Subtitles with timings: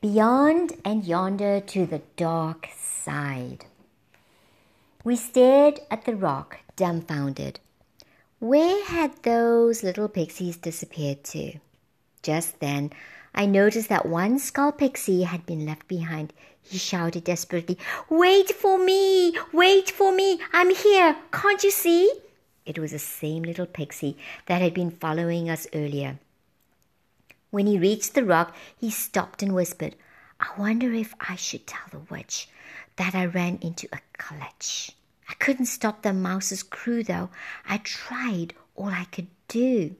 [0.00, 3.64] beyond and yonder to the dark side.
[5.02, 7.58] We stared at the rock, dumbfounded.
[8.38, 11.54] Where had those little pixies disappeared to?
[12.22, 12.92] Just then,
[13.34, 16.32] I noticed that one skull pixie had been left behind.
[16.62, 17.76] He shouted desperately,
[18.08, 19.36] Wait for me!
[19.52, 20.40] Wait for me!
[20.52, 21.16] I'm here!
[21.32, 22.12] Can't you see?
[22.64, 26.18] It was the same little pixie that had been following us earlier.
[27.50, 29.96] When he reached the rock, he stopped and whispered,
[30.40, 32.48] I wonder if I should tell the witch
[32.96, 34.92] that I ran into a clutch.
[35.28, 37.30] I couldn't stop the mouse's crew, though.
[37.68, 39.96] I tried all I could do.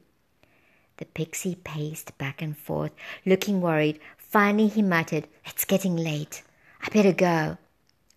[0.99, 2.93] The pixie paced back and forth,
[3.25, 4.01] looking worried.
[4.17, 6.43] Finally, he muttered, It's getting late.
[6.83, 7.57] I better go.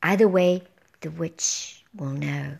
[0.03, 0.63] Either way,
[1.01, 2.57] the witch will know.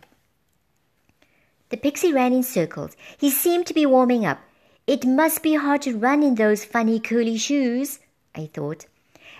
[1.70, 2.96] The pixie ran in circles.
[3.16, 4.40] He seemed to be warming up.
[4.86, 8.00] It must be hard to run in those funny curly shoes,
[8.34, 8.86] I thought.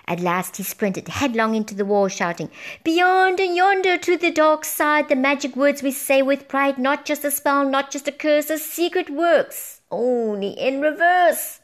[0.07, 2.49] At last he sprinted headlong into the wall, shouting,
[2.85, 7.05] Beyond and yonder to the dark side, the magic words we say with pride, not
[7.05, 11.61] just a spell, not just a curse, a secret works, only in reverse.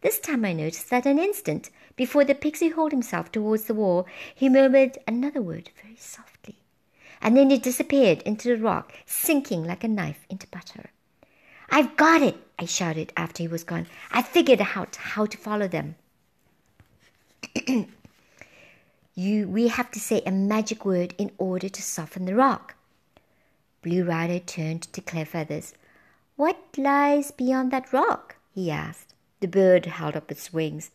[0.00, 4.06] This time I noticed that an instant before the pixie hauled himself towards the wall,
[4.34, 6.56] he murmured another word very softly,
[7.20, 10.90] and then it disappeared into the rock, sinking like a knife into butter.
[11.74, 13.86] I've got it, I shouted after he was gone.
[14.10, 15.94] I figured out how to follow them.
[19.14, 22.74] you, we have to say a magic word in order to soften the rock.
[23.80, 25.72] Blue Rider turned to Clearfeathers.
[26.36, 28.36] What lies beyond that rock?
[28.54, 29.14] he asked.
[29.40, 30.90] The bird held up its wings.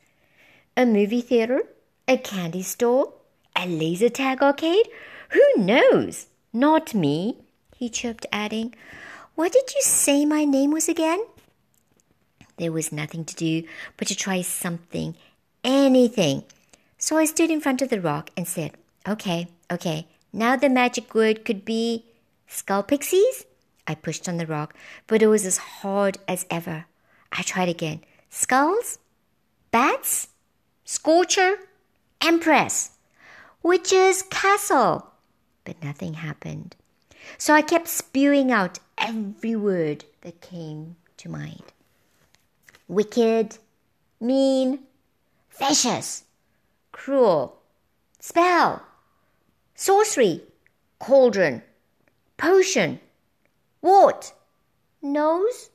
[0.77, 1.63] A movie theater?
[2.07, 3.13] A candy store?
[3.55, 4.87] A laser tag arcade?
[5.29, 6.27] Who knows?
[6.53, 7.39] Not me,
[7.75, 8.75] he chirped, adding,
[9.37, 11.23] what did you say my name was again?
[12.57, 15.13] There was nothing to do but to try something,
[15.63, 16.43] anything.
[16.97, 18.71] So I stood in front of the rock and said,
[19.07, 22.03] Okay, okay, now the magic word could be
[22.47, 23.45] skull pixies?
[23.87, 24.73] I pushed on the rock,
[25.05, 26.85] but it was as hard as ever.
[27.31, 28.01] I tried again.
[28.31, 28.97] Skulls?
[29.69, 30.29] Bats?
[30.83, 31.57] Scorcher?
[32.21, 32.89] Empress?
[33.61, 35.11] Witch's castle?
[35.63, 36.75] But nothing happened.
[37.37, 41.63] So I kept spewing out every word that came to mind
[42.87, 43.57] wicked,
[44.21, 44.79] mean,
[45.49, 46.23] vicious,
[46.91, 47.59] cruel,
[48.19, 48.81] spell,
[49.75, 50.41] sorcery,
[50.99, 51.61] cauldron,
[52.37, 52.99] potion,
[53.81, 54.33] wart,
[55.01, 55.69] nose.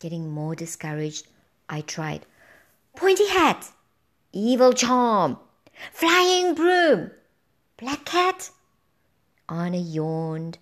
[0.00, 1.26] Getting more discouraged,
[1.68, 2.24] I tried
[2.94, 3.72] pointy hat,
[4.32, 5.38] evil charm,
[5.92, 7.10] flying broom,
[7.76, 8.50] black cat.
[9.48, 10.58] Anna yawned,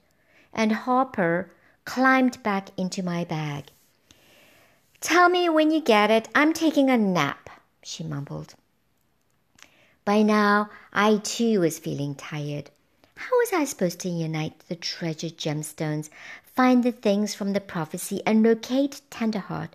[0.52, 1.50] and Hopper
[1.84, 3.66] climbed back into my bag.
[5.00, 6.28] Tell me when you get it.
[6.34, 7.50] I'm taking a nap,
[7.82, 8.54] she mumbled.
[10.04, 12.70] By now, I too was feeling tired.
[13.16, 16.10] How was I supposed to unite the treasured gemstones,
[16.44, 19.70] find the things from the prophecy, and locate Tenderheart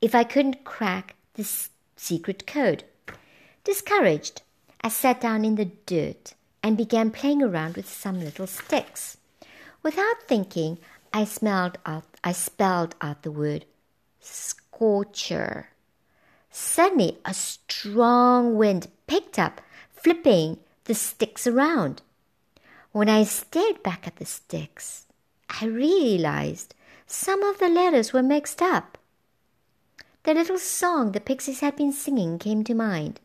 [0.00, 2.84] if I couldn't crack this secret code?
[3.64, 4.42] Discouraged,
[4.80, 6.34] I sat down in the dirt
[6.66, 9.18] and began playing around with some little sticks.
[9.84, 10.78] Without thinking,
[11.14, 11.78] I out
[12.24, 13.66] I spelled out the word
[14.18, 15.68] scorcher.
[16.50, 19.60] Suddenly a strong wind picked up,
[19.94, 22.02] flipping the sticks around.
[22.90, 25.06] When I stared back at the sticks,
[25.48, 26.74] I realized
[27.06, 28.98] some of the letters were mixed up.
[30.24, 33.20] The little song the pixies had been singing came to mind.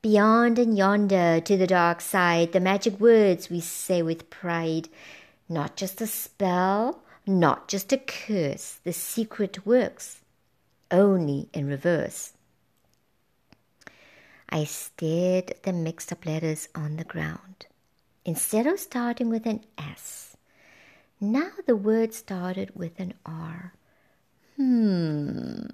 [0.00, 4.88] Beyond and yonder to the dark side, the magic words we say with pride.
[5.48, 10.20] Not just a spell, not just a curse, the secret works,
[10.92, 12.34] only in reverse.
[14.48, 17.66] I stared at the mixed up letters on the ground.
[18.24, 20.36] Instead of starting with an S,
[21.20, 23.74] now the word started with an R.
[24.56, 25.66] Hmm.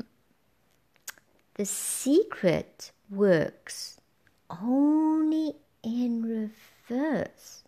[1.56, 3.98] The secret works
[4.50, 6.22] only in
[6.88, 7.62] reverse,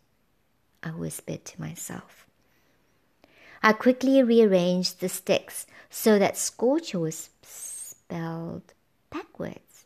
[0.83, 2.27] I whispered to myself.
[3.63, 8.75] I quickly rearranged the sticks so that Scorcher was spelled
[9.11, 9.85] backwards.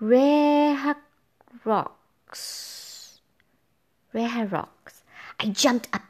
[0.00, 0.96] Rare
[1.64, 3.20] rocks.
[4.12, 5.02] Rare rocks.
[5.40, 6.02] I jumped up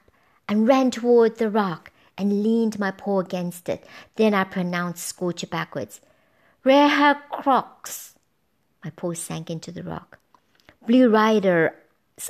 [0.48, 3.86] and ran toward the rock and leaned my paw against it.
[4.16, 6.00] Then I pronounced Scorcher backwards.
[6.64, 8.11] Crocs.
[8.84, 10.18] My paw sank into the rock.
[10.86, 11.70] Blue Rider's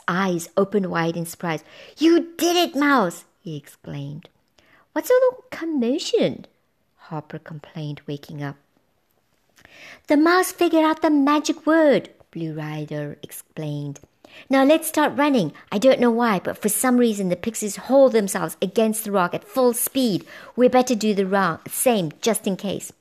[0.07, 1.65] eyes opened wide in surprise.
[1.99, 3.25] You did it, Mouse!
[3.41, 4.29] he exclaimed.
[4.93, 6.47] What's all the commotion?
[6.97, 8.57] Harper complained, waking up.
[10.09, 14.01] The mouse figured out the magic word, Blue Rider explained.
[14.49, 15.53] Now let's start running.
[15.71, 19.35] I don't know why, but for some reason the pixies hold themselves against the rock
[19.35, 20.25] at full speed.
[20.57, 22.93] We better do the same just in case.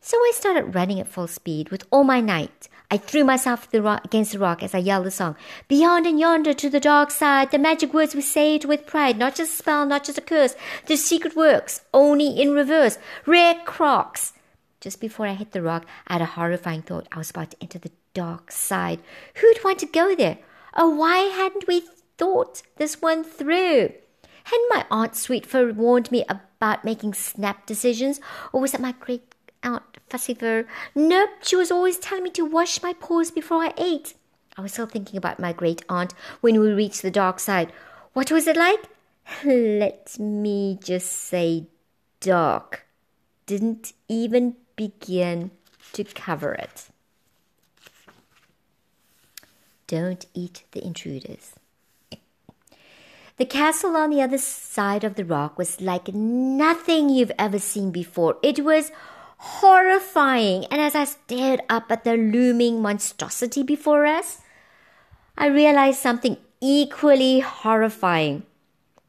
[0.00, 2.68] So I started running at full speed with all my might.
[2.92, 5.34] I threw myself the rock, against the rock as I yelled the song.
[5.66, 9.16] Beyond and yonder to the dark side, the magic words we it with pride.
[9.16, 10.54] Not just a spell, not just a curse.
[10.84, 12.98] The secret works, only in reverse.
[13.24, 14.34] Rare crocs.
[14.82, 17.08] Just before I hit the rock, I had a horrifying thought.
[17.10, 19.00] I was about to enter the dark side.
[19.36, 20.36] Who'd want to go there?
[20.74, 21.84] Oh, why hadn't we
[22.18, 23.90] thought this one through?
[24.44, 28.20] Hadn't my Aunt Sweetfur warned me about making snap decisions?
[28.52, 29.31] Or was it my great
[29.62, 30.36] aunt Fussy
[30.94, 34.14] Nope, she was always telling me to wash my paws before I ate.
[34.56, 36.12] I was still thinking about my great aunt
[36.42, 37.72] when we reached the dark side.
[38.12, 38.84] What was it like?
[39.44, 41.66] Let me just say
[42.20, 42.84] dark.
[43.46, 45.50] Didn't even begin
[45.94, 46.88] to cover it.
[49.86, 51.54] Don't eat the intruders.
[53.38, 57.90] The castle on the other side of the rock was like nothing you've ever seen
[57.90, 58.36] before.
[58.42, 58.92] It was
[59.44, 64.38] horrifying, and as I stared up at the looming monstrosity before us,
[65.36, 68.44] I realized something equally horrifying.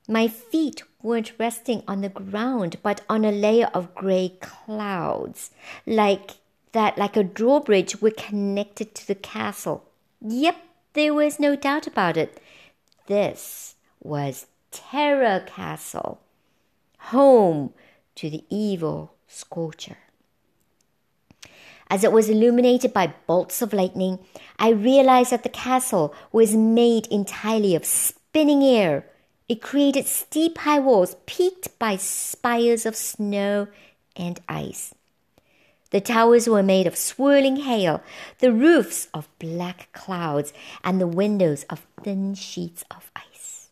[0.07, 5.51] My feet weren't resting on the ground, but on a layer of grey clouds,
[5.85, 6.31] like
[6.71, 9.83] that, like a drawbridge, were connected to the castle.
[10.19, 10.57] Yep,
[10.94, 12.41] there was no doubt about it.
[13.06, 16.21] This was Terror Castle,
[16.97, 17.75] home
[18.15, 19.97] to the evil Scorcher.
[21.93, 24.17] As it was illuminated by bolts of lightning,
[24.57, 29.05] I realized that the castle was made entirely of spinning air.
[29.47, 33.67] It created steep high walls peaked by spires of snow
[34.15, 34.95] and ice.
[35.91, 38.01] The towers were made of swirling hail,
[38.39, 40.51] the roofs of black clouds,
[40.83, 43.69] and the windows of thin sheets of ice.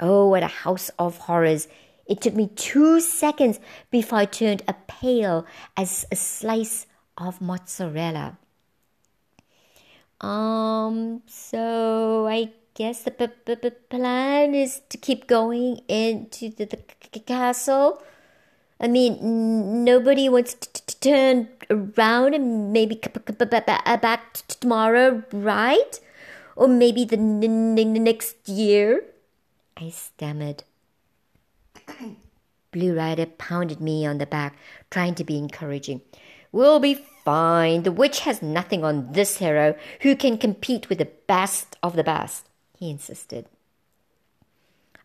[0.00, 1.68] Oh, what a house of horrors!
[2.04, 3.60] It took me two seconds
[3.92, 5.46] before I turned a pale
[5.76, 6.88] as a slice
[7.28, 8.38] of mozzarella.
[10.20, 16.66] Um, so I guess the p- p- p- plan is to keep going into the,
[17.12, 18.02] the castle
[18.82, 26.00] I mean, nobody wants to turn around and maybe back tomorrow, right?
[26.56, 29.04] Or maybe the next year?
[29.76, 30.64] I stammered.
[32.72, 34.56] Blue Rider pounded me on the back,
[34.90, 36.00] trying to be encouraging.
[36.50, 37.82] We'll be fine.
[37.82, 42.04] The witch has nothing on this hero who can compete with the best of the
[42.04, 42.48] best,
[42.78, 43.46] he insisted.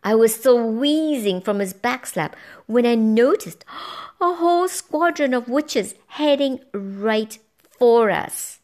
[0.04, 2.34] I was still wheezing from his backslap
[2.66, 3.66] when I noticed
[4.22, 7.38] a whole squadron of witches heading right
[7.78, 8.60] for us.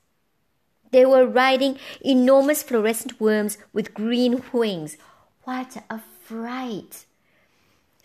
[0.92, 4.96] They were riding enormous fluorescent worms with green wings.
[5.44, 7.06] What a fright!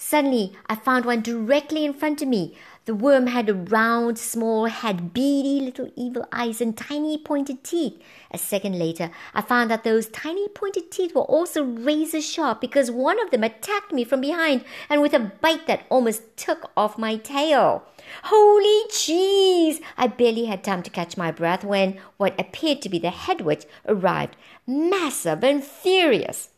[0.00, 4.64] Suddenly, I found one directly in front of me, the worm had a round, small
[4.64, 8.00] head, beady little evil eyes, and tiny pointed teeth.
[8.30, 12.90] A second later, I found that those tiny pointed teeth were also razor sharp because
[12.90, 16.96] one of them attacked me from behind and with a bite that almost took off
[16.96, 17.82] my tail.
[18.22, 19.80] Holy cheese!
[19.98, 23.40] I barely had time to catch my breath when what appeared to be the head
[23.40, 24.36] witch arrived,
[24.66, 26.50] massive and furious.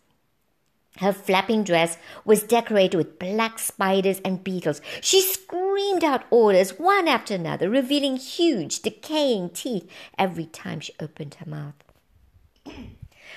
[1.01, 4.83] Her flapping dress was decorated with black spiders and beetles.
[5.01, 11.37] She screamed out orders one after another, revealing huge, decaying teeth every time she opened
[11.37, 11.75] her mouth.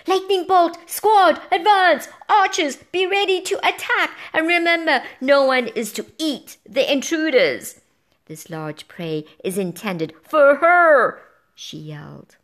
[0.07, 6.05] Lightning bolt, squad, advance, archers, be ready to attack, and remember, no one is to
[6.17, 7.79] eat the intruders.
[8.25, 11.21] This large prey is intended for her,
[11.55, 12.35] she yelled.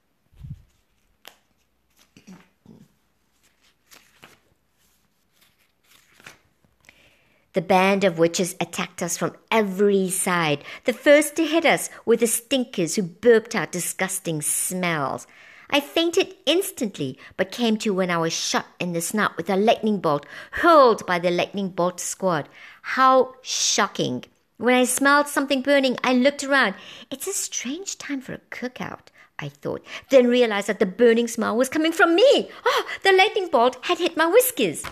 [7.53, 12.15] The band of witches attacked us from every side, the first to hit us were
[12.15, 15.25] the stinkers who burped out disgusting smells.
[15.71, 19.55] I fainted instantly, but came to when I was shot in the snout with a
[19.55, 22.47] lightning bolt hurled by the lightning bolt squad.
[22.83, 24.25] How shocking!
[24.57, 26.75] When I smelled something burning, I looked around.
[27.09, 29.07] It's a strange time for a cookout,
[29.39, 32.51] I thought, then realized that the burning smell was coming from me.
[32.65, 34.83] Oh, the lightning bolt had hit my whiskers.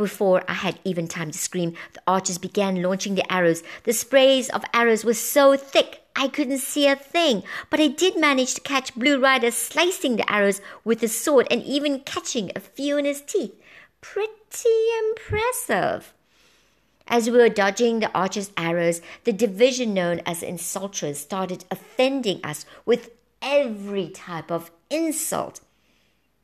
[0.00, 3.62] Before I had even time to scream, the archers began launching the arrows.
[3.84, 8.18] The sprays of arrows were so thick I couldn't see a thing, but I did
[8.18, 12.60] manage to catch Blue Rider slicing the arrows with his sword and even catching a
[12.60, 13.52] few in his teeth.
[14.00, 14.78] Pretty
[15.10, 16.14] impressive.
[17.06, 22.64] As we were dodging the archer's arrows, the division known as insulters started offending us
[22.86, 23.10] with
[23.42, 25.60] every type of insult.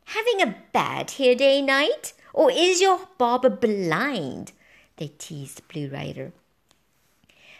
[0.04, 2.12] Having a bad hair day night?
[2.36, 4.52] Or is your barber blind?
[4.98, 6.32] They teased Blue Rider.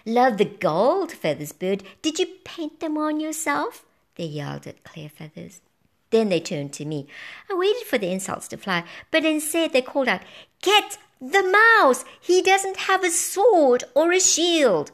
[0.04, 1.83] Love the gold, Feathers Bird.
[2.02, 3.85] Did you paint them on yourself?
[4.16, 5.62] They yelled at Clear Feathers.
[6.11, 7.09] Then they turned to me.
[7.50, 10.21] I waited for the insults to fly, but instead they called out,
[10.62, 12.04] Get the mouse!
[12.21, 14.92] He doesn't have a sword or a shield!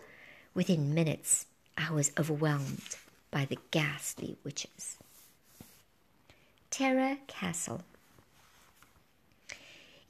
[0.54, 1.46] Within minutes,
[1.76, 2.96] I was overwhelmed
[3.32, 4.96] by the ghastly witches.
[6.70, 7.82] Terror Castle.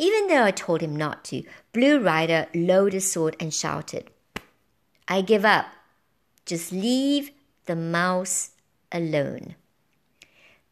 [0.02, 4.10] Even though I told him not to, Blue Rider lowered his sword and shouted,
[5.06, 5.66] I give up.
[6.44, 7.30] Just leave
[7.66, 8.50] the mouse
[8.90, 9.54] alone.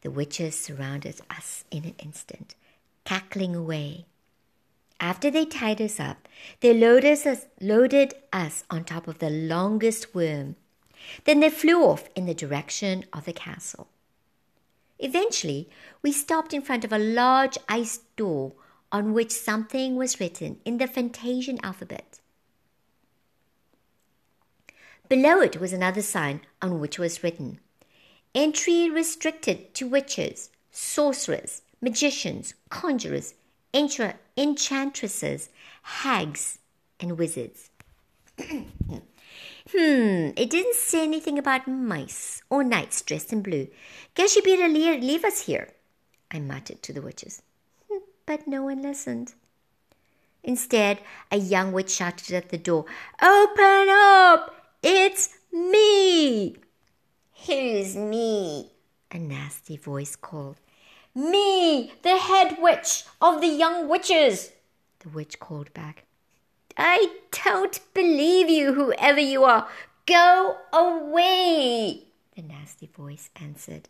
[0.01, 2.55] The witches surrounded us in an instant,
[3.05, 4.05] cackling away.
[4.99, 6.27] After they tied us up,
[6.59, 10.57] they loaded us, on top of the longest worm.
[11.23, 13.87] Then they flew off in the direction of the castle.
[14.99, 15.69] Eventually,
[16.01, 18.55] we stopped in front of a large ice door
[18.91, 22.19] on which something was written in the Fantasian alphabet.
[25.07, 27.59] Below it was another sign on which was written
[28.33, 33.33] Entry restricted to witches, sorcerers, magicians, conjurers,
[33.73, 35.49] entra- enchantresses,
[35.81, 36.59] hags,
[36.99, 37.69] and wizards.
[38.39, 38.63] hmm,
[39.73, 43.67] it didn't say anything about mice or knights dressed in blue.
[44.15, 45.69] Guess you better leave us here,
[46.31, 47.41] I muttered to the witches.
[48.25, 49.33] But no one listened.
[50.43, 50.99] Instead,
[51.31, 52.85] a young witch shouted at the door,
[53.21, 54.55] Open up!
[54.81, 56.55] It's me!
[57.45, 58.71] Who's me?
[59.11, 60.57] A nasty voice called.
[61.13, 64.51] Me, the head witch of the young witches,
[64.99, 66.05] the witch called back.
[66.77, 69.67] I don't believe you, whoever you are.
[70.05, 72.03] Go away,
[72.35, 73.89] the nasty voice answered.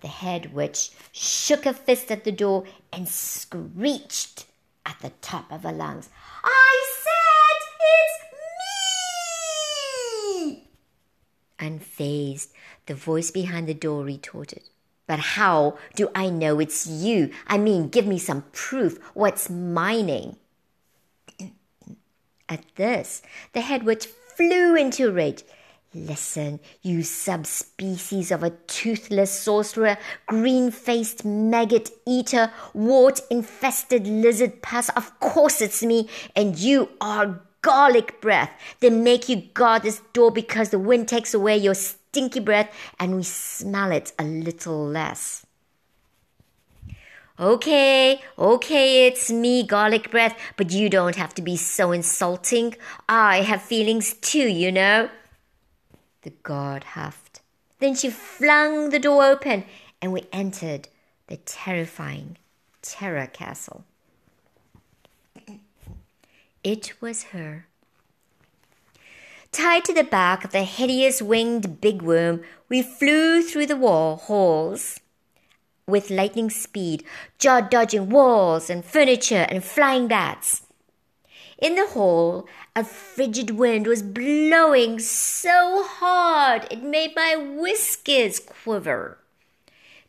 [0.00, 4.46] The head witch shook a fist at the door and screeched
[4.86, 6.08] at the top of her lungs.
[6.42, 7.58] I said
[7.94, 8.18] it's
[10.46, 10.68] me!
[11.58, 12.48] Unfazed,
[12.86, 14.62] the voice behind the door retorted.
[15.06, 17.30] But how do I know it's you?
[17.46, 18.98] I mean, give me some proof.
[19.12, 20.36] What's my name?
[22.48, 25.42] At this, the head witch flew into a rage.
[25.92, 34.88] Listen, you subspecies of a toothless sorcerer, green faced maggot eater, wart infested lizard pus.
[34.90, 38.52] Of course it's me, and you are garlic breath.
[38.78, 43.16] They make you guard this door because the wind takes away your stinky breath and
[43.16, 45.44] we smell it a little less.
[47.38, 52.76] Okay, okay, it's me, garlic breath, but you don't have to be so insulting.
[53.08, 55.08] I have feelings too, you know.
[56.22, 57.40] The guard huffed.
[57.78, 59.64] Then she flung the door open
[60.02, 60.88] and we entered
[61.28, 62.36] the terrifying
[62.82, 63.84] Terror Castle.
[66.62, 67.66] It was her.
[69.52, 74.16] Tied to the back of the hideous winged big worm, we flew through the wall
[74.16, 75.00] halls
[75.86, 77.04] with lightning speed,
[77.38, 80.62] jaw dodging walls and furniture and flying bats.
[81.58, 82.46] In the hall,
[82.76, 89.18] a frigid wind was blowing so hard it made my whiskers quiver.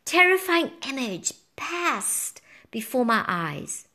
[0.06, 3.88] Terrifying image passed before my eyes.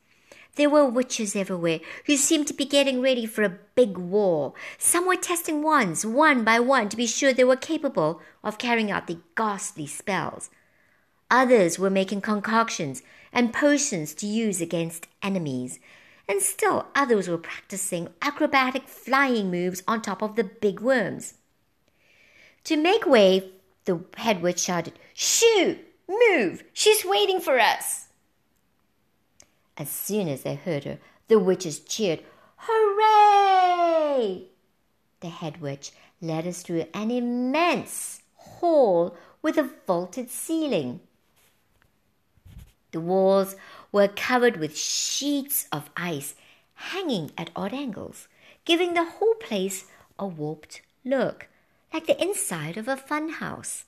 [0.55, 4.53] There were witches everywhere who seemed to be getting ready for a big war.
[4.79, 8.89] Some were testing wands one by one to be sure they were capable of carrying
[8.89, 10.49] out the ghastly spells.
[11.29, 15.79] Others were making concoctions and potions to use against enemies.
[16.29, 21.35] And still others were practicing acrobatic flying moves on top of the big worms.
[22.65, 23.51] To make way,
[23.85, 25.79] the head witch shouted, Shoo!
[26.07, 26.63] Move!
[26.73, 28.07] She's waiting for us!
[29.77, 32.23] As soon as they heard her, the witches cheered,
[32.57, 34.47] Hooray!
[35.19, 35.91] The head witch
[36.21, 40.99] led us through an immense hall with a vaulted ceiling.
[42.91, 43.55] The walls
[43.91, 46.35] were covered with sheets of ice
[46.75, 48.27] hanging at odd angles,
[48.65, 49.85] giving the whole place
[50.19, 51.47] a warped look,
[51.93, 53.85] like the inside of a fun house.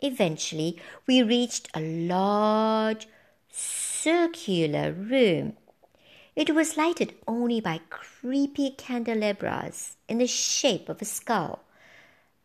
[0.00, 3.08] Eventually, we reached a large,
[3.50, 5.56] circular room.
[6.36, 11.60] It was lighted only by creepy candelabras in the shape of a skull.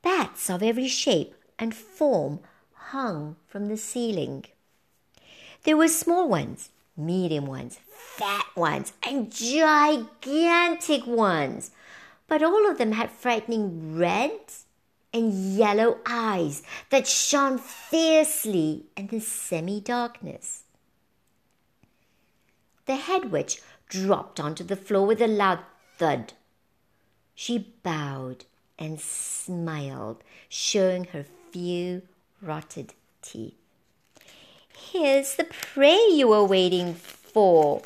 [0.01, 2.39] Bats of every shape and form
[2.73, 4.45] hung from the ceiling.
[5.63, 11.71] There were small ones, medium ones, fat ones, and gigantic ones.
[12.27, 14.39] But all of them had frightening red
[15.13, 20.63] and yellow eyes that shone fiercely in the semi darkness.
[22.85, 25.59] The head witch dropped onto the floor with a loud
[25.97, 26.33] thud.
[27.35, 28.45] She bowed
[28.77, 32.03] and smiled, showing her few
[32.41, 33.58] rotted teeth.
[34.79, 37.81] Here's the prey you were waiting for.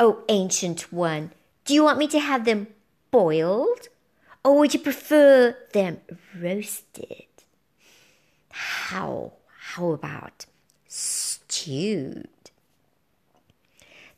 [0.00, 1.32] Oh, ancient one,
[1.64, 2.68] do you want me to have them
[3.10, 3.88] boiled?
[4.44, 6.00] Or would you prefer them
[6.36, 7.26] roasted?
[8.50, 9.32] How,
[9.74, 10.46] how about
[10.86, 12.28] stewed?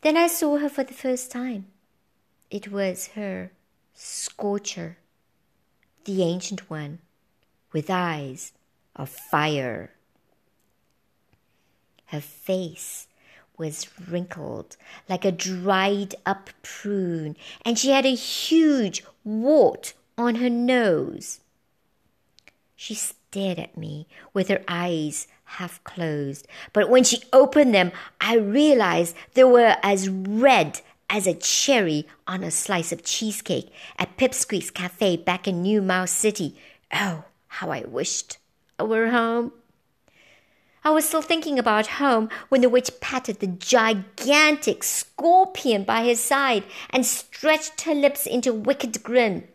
[0.02, 1.66] Then I saw her for the first time.
[2.50, 3.50] It was her
[3.94, 4.96] Scorcher,
[6.04, 7.00] the ancient one,
[7.72, 8.52] with eyes
[8.96, 9.92] of fire.
[12.11, 13.07] Her face
[13.57, 14.76] was wrinkled
[15.09, 21.40] like a dried up prune, and she had a huge wart on her nose.
[22.75, 28.37] She stared at me with her eyes half closed, but when she opened them, I
[28.37, 34.71] realized they were as red as a cherry on a slice of cheesecake at Pipsqueak's
[34.71, 36.57] Cafe back in New Mouse City.
[36.93, 38.38] Oh, how I wished
[38.81, 39.52] I were home.
[40.82, 46.20] I was still thinking about home when the witch patted the gigantic scorpion by his
[46.20, 49.46] side and stretched her lips into a wicked grin.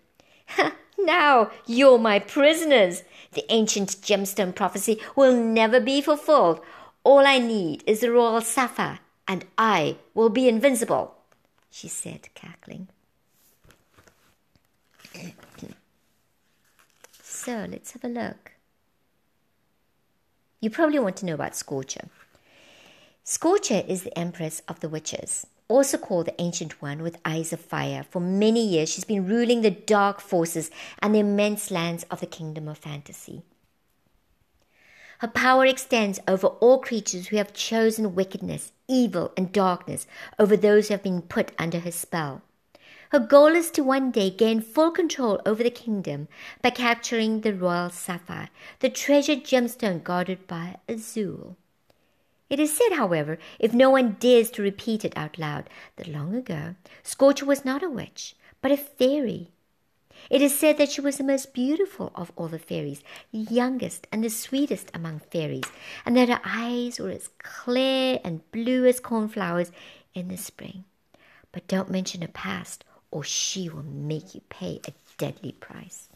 [1.00, 3.03] now you're my prisoners.
[3.34, 6.62] The ancient gemstone prophecy will never be fulfilled.
[7.03, 11.15] All I need is the royal sapphire, and I will be invincible
[11.75, 12.88] she said, cackling.
[17.22, 18.55] so let's have a look.
[20.65, 22.10] You probably want to know about Scorcher.
[23.24, 27.60] Scorcher is the empress of the witches, also called the Ancient One with Eyes of
[27.60, 28.03] Fire.
[28.10, 32.25] For many years, she's been ruling the dark forces and the immense lands of the
[32.25, 33.43] kingdom of fantasy.
[35.19, 40.08] Her power extends over all creatures who have chosen wickedness, evil, and darkness
[40.39, 42.41] over those who have been put under her spell.
[43.15, 46.28] Her goal is to one day gain full control over the kingdom
[46.62, 48.49] by capturing the royal sapphire,
[48.82, 51.56] the treasured gemstone guarded by Azul.
[52.49, 56.36] It is said, however, if no one dares to repeat it out loud, that long
[56.36, 59.47] ago Scorcher was not a witch, but a fairy
[60.30, 63.01] it is said that she was the most beautiful of all the fairies,
[63.32, 65.71] youngest and the sweetest among fairies,
[66.06, 69.71] and that her eyes were as clear and blue as cornflowers
[70.13, 70.84] in the spring.
[71.54, 72.84] But don't mention her past,
[73.15, 76.10] or she will make you pay a deadly price.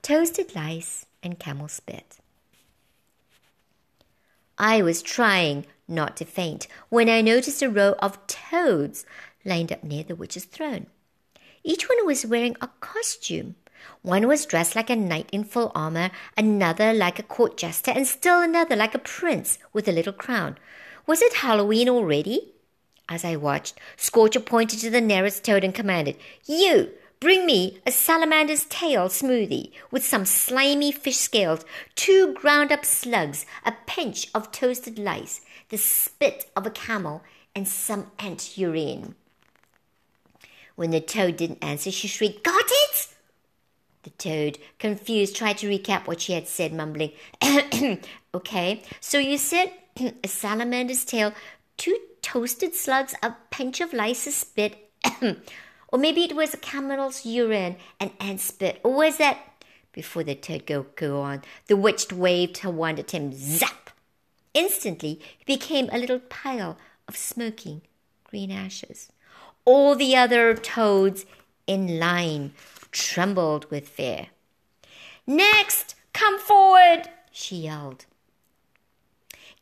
[0.00, 2.18] Toasted lice and camel spit.
[4.56, 9.04] I was trying not to faint when I noticed a row of toads
[9.44, 10.86] lined up near the witch's throne.
[11.64, 13.56] Each one was wearing a costume.
[14.02, 18.06] One was dressed like a knight in full armor, another like a court jester, and
[18.06, 20.58] still another like a prince with a little crown.
[21.08, 22.53] Was it Halloween already?
[23.08, 27.92] As I watched, Scorcher pointed to the nearest toad and commanded, You, bring me a
[27.92, 31.64] salamander's tail smoothie with some slimy fish scales,
[31.94, 37.22] two ground up slugs, a pinch of toasted lice, the spit of a camel,
[37.54, 39.14] and some ant urine.
[40.74, 43.08] When the toad didn't answer, she shrieked, Got it?
[44.02, 47.12] The toad, confused, tried to recap what she had said, mumbling,
[48.34, 49.72] Okay, so you said
[50.24, 51.32] a salamander's tail,
[51.76, 54.90] two toasted slugs, a pinch of lice, a spit,
[55.88, 59.38] or maybe it was a camel's urine, and ant spit, or was that.
[59.92, 63.32] Before the toad could go on, the witch waved her wand at him.
[63.32, 63.90] Zap!
[64.54, 67.82] Instantly, he became a little pile of smoking
[68.24, 69.12] green ashes.
[69.66, 71.26] All the other toads
[71.66, 72.54] in line
[72.90, 74.28] trembled with fear.
[75.26, 78.06] Next, come forward, she yelled.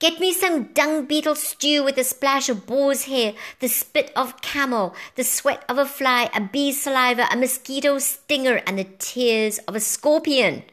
[0.02, 4.40] Get me some dung beetle stew with a splash of boar's hair, the spit of
[4.40, 9.58] camel, the sweat of a fly, a bee's saliva, a mosquito stinger, and the tears
[9.58, 10.64] of a scorpion.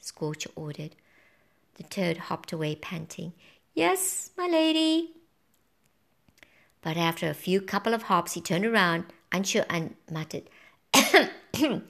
[0.00, 0.94] Scorcher ordered.
[1.74, 3.32] The toad hopped away, panting.
[3.74, 5.10] Yes, my lady.
[6.82, 10.48] But after a few couple of hops, he turned around, unsure, and muttered,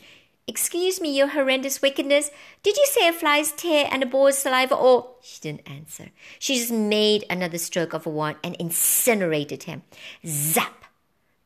[0.49, 2.31] Excuse me, your horrendous wickedness.
[2.63, 5.11] Did you say a fly's tear and a boar's saliva, or?
[5.21, 6.11] She didn't answer.
[6.39, 9.83] She just made another stroke of her wand and incinerated him.
[10.25, 10.85] Zap!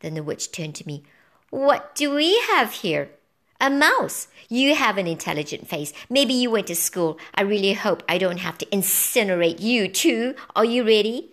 [0.01, 1.03] Then the witch turned to me.
[1.49, 3.11] What do we have here?
[3.59, 4.29] A mouse.
[4.51, 5.95] You have an intelligent face.
[6.11, 7.19] Maybe you went to school.
[7.35, 10.35] I really hope I don't have to incinerate you too.
[10.55, 11.31] Are you ready?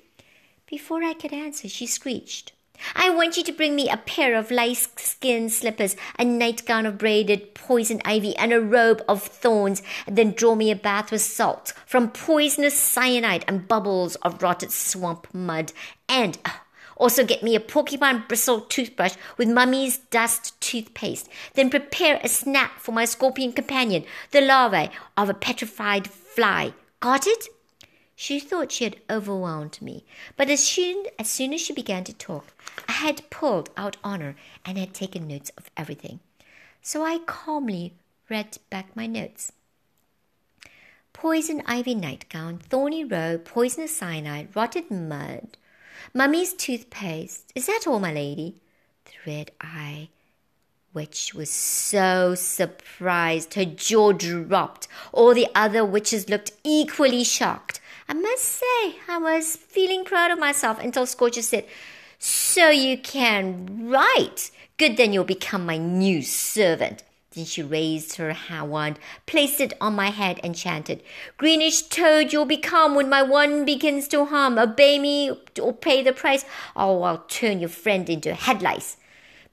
[0.69, 2.53] Before I could answer, she screeched.
[2.95, 6.97] I want you to bring me a pair of lice skin slippers, a nightgown of
[6.97, 11.21] braided poison ivy, and a robe of thorns, and then draw me a bath with
[11.21, 15.73] salt from poisonous cyanide and bubbles of rotted swamp mud,
[16.07, 16.51] and uh,
[16.95, 21.29] also get me a porcupine bristle toothbrush with mummy's dust toothpaste.
[21.53, 26.73] Then prepare a snack for my scorpion companion, the larvae of a petrified fly.
[26.99, 27.47] Got it?
[28.19, 30.03] She thought she had overwhelmed me,
[30.35, 32.47] but as soon, as soon as she began to talk,
[32.89, 36.19] I had pulled out honor and had taken notes of everything.
[36.81, 37.93] So I calmly
[38.27, 39.51] read back my notes.
[41.13, 45.55] Poison ivy nightgown, thorny robe, poisonous cyanide, rotted mud,
[46.11, 47.51] mummy's toothpaste.
[47.53, 48.55] Is that all, my lady?
[49.05, 50.09] The red eye
[50.91, 54.87] witch was so surprised her jaw dropped.
[55.11, 57.79] All the other witches looked equally shocked.
[58.09, 61.65] I must say, I was feeling proud of myself until Scorcher said,
[62.19, 64.51] So you can write.
[64.77, 67.03] Good, then you'll become my new servant.
[67.31, 71.03] Then she raised her wand, placed it on my head, and chanted,
[71.37, 74.57] Greenish toad you'll become when my wand begins to hum.
[74.57, 78.97] Obey me or pay the price, or I'll turn your friend into head lice.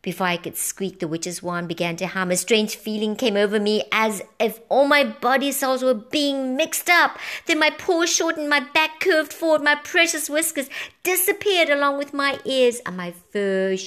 [0.04, 2.30] Before I could squeak, the witch's wand began to hum.
[2.30, 6.90] A strange feeling came over me as if all my body cells were being mixed
[6.90, 7.18] up.
[7.46, 10.68] Then my paws shortened, my back curved forward, my precious whiskers
[11.04, 13.78] disappeared along with my ears, and my fur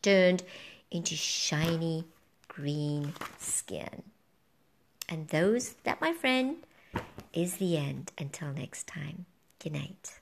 [0.00, 0.42] turned
[0.90, 2.06] into shiny
[2.48, 4.04] green skin.
[5.06, 6.56] And those, that, my friend,
[7.34, 8.10] is the end.
[8.16, 9.26] Until next time,
[9.62, 10.18] good night.